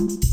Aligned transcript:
Thank 0.00 0.24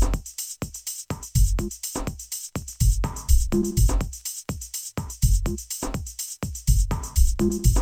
you 7.66 7.77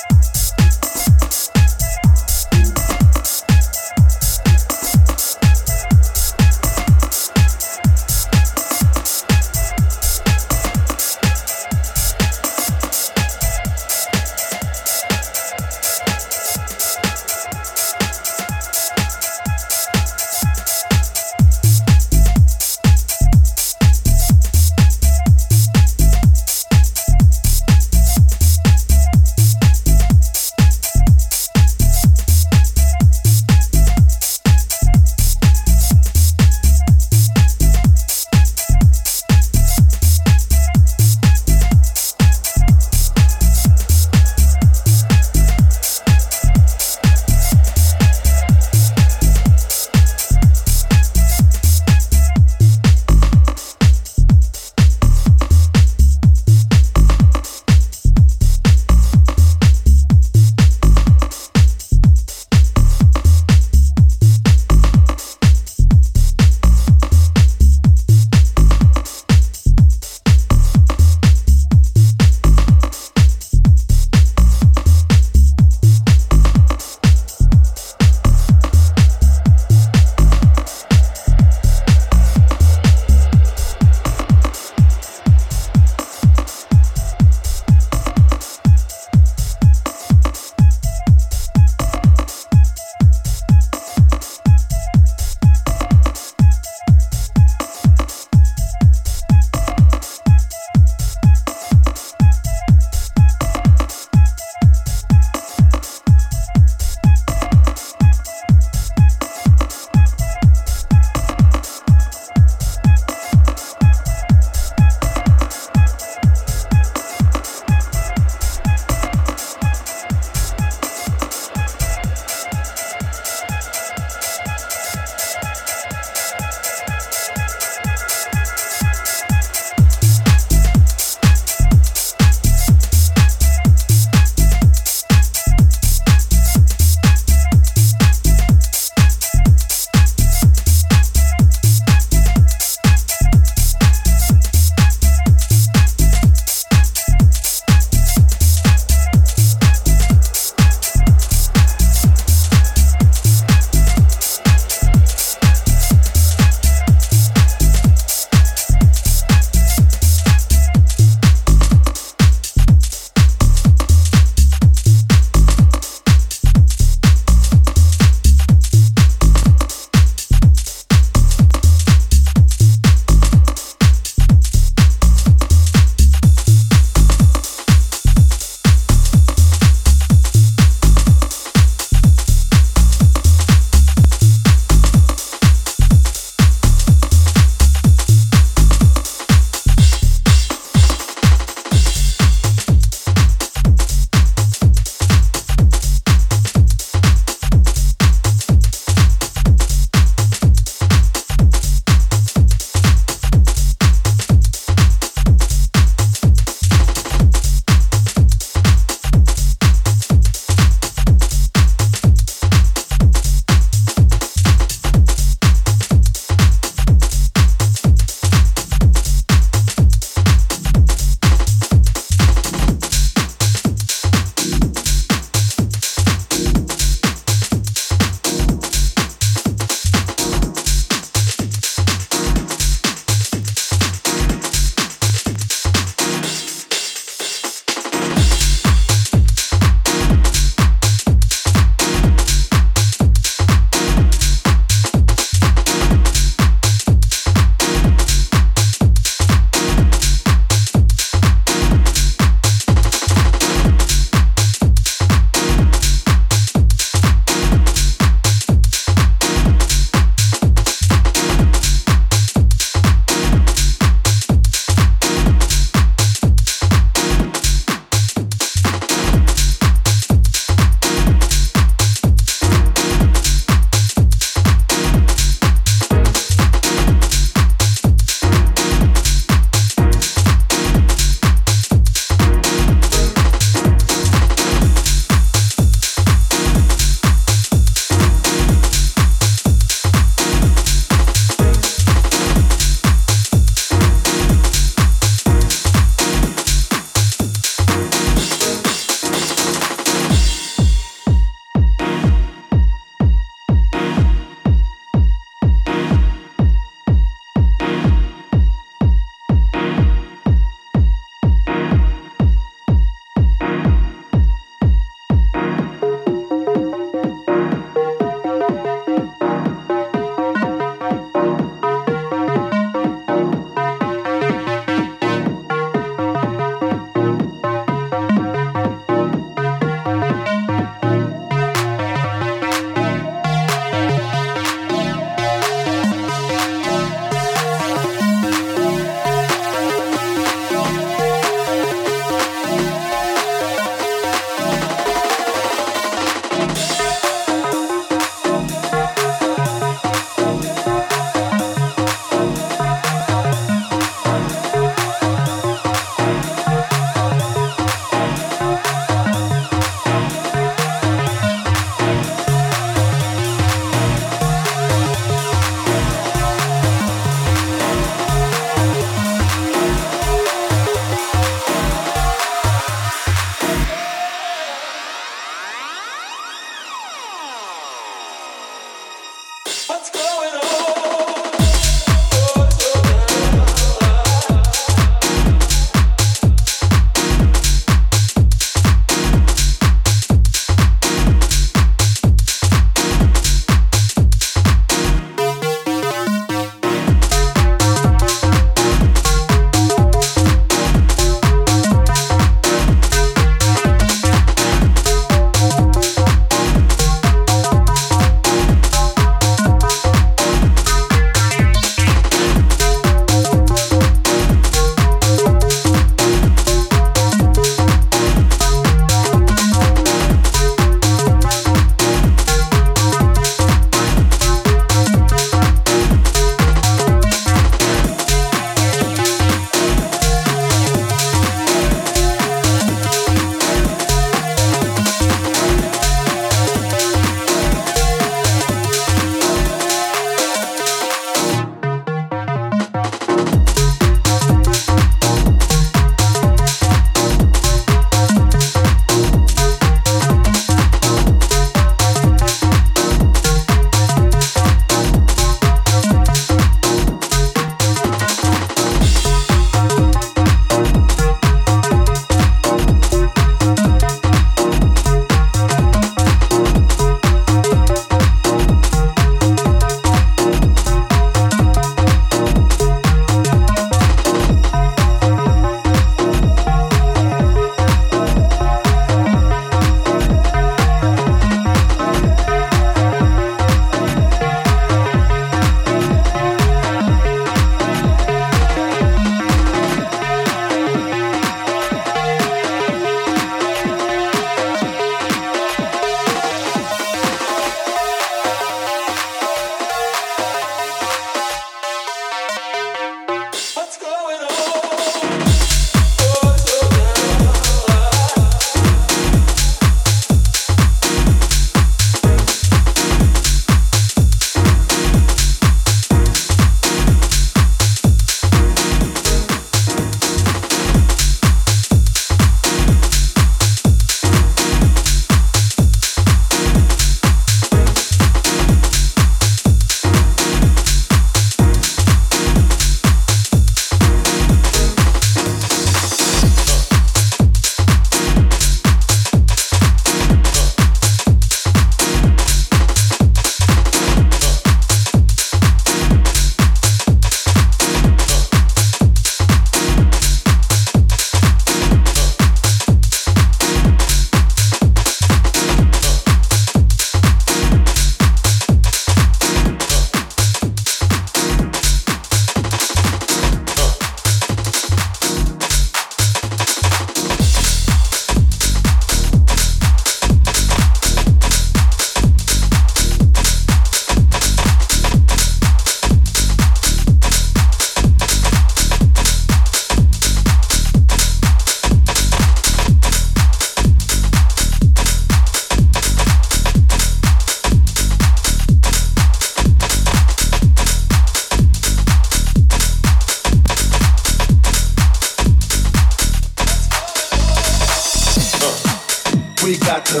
to, 599.88 600.00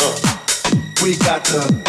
uh, 0.00 0.14
we 1.02 1.16
got 1.16 1.44
to. 1.44 1.79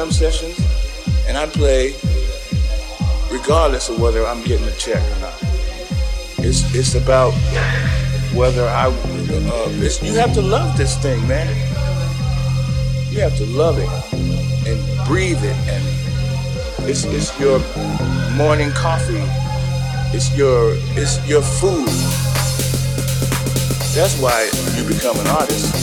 jam 0.00 0.10
sessions 0.10 0.58
and 1.28 1.36
I 1.36 1.44
play 1.44 1.94
regardless 3.30 3.90
of 3.90 4.00
whether 4.00 4.26
I'm 4.26 4.42
getting 4.44 4.66
a 4.66 4.76
check 4.76 5.02
or 5.12 5.20
not. 5.20 5.34
It's 6.38 6.74
it's 6.74 6.94
about 6.94 7.32
whether 8.32 8.66
I 8.66 8.86
uh, 8.86 9.68
you 10.02 10.14
have 10.14 10.32
to 10.34 10.40
love 10.40 10.78
this 10.78 10.96
thing, 10.98 11.20
man. 11.28 11.48
You 13.10 13.20
have 13.20 13.36
to 13.36 13.44
love 13.44 13.76
it 13.78 13.90
and 14.66 15.06
breathe 15.06 15.44
it, 15.44 15.56
and 15.68 15.84
it's 16.88 17.04
it's 17.04 17.38
your 17.38 17.58
morning 18.36 18.70
coffee. 18.70 19.24
It's 20.16 20.34
your 20.34 20.76
it's 20.96 21.20
your 21.28 21.42
food. 21.42 21.88
That's 23.92 24.16
why 24.18 24.48
you 24.76 24.88
become 24.88 25.18
an 25.20 25.26
artist. 25.26 25.79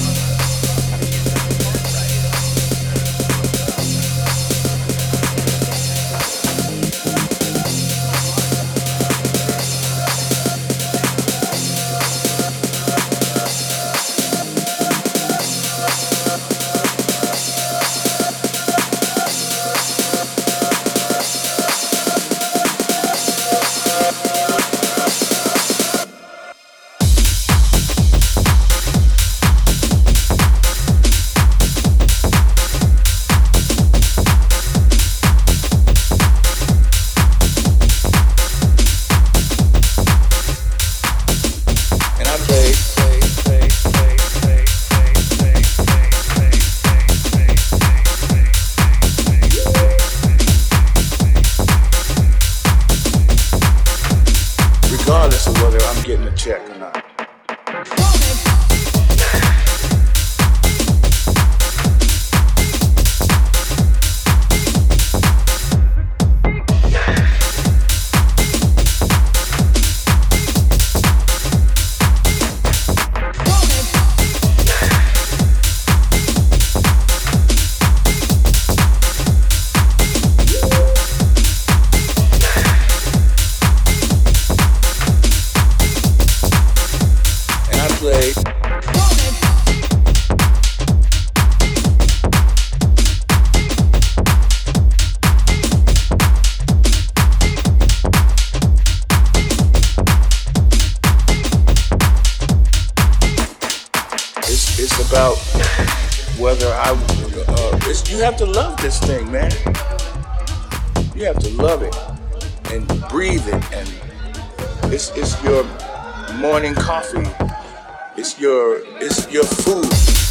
is 119.01 119.31
your 119.31 119.43
food. 119.43 120.26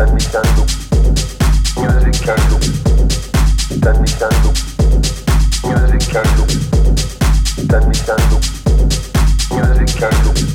Music 0.00 0.32
can 9.98 10.24
do. 10.24 10.49